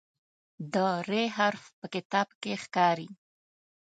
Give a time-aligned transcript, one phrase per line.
[0.73, 0.75] د
[1.07, 3.07] "ر" حرف په کتاب کې ښکاري.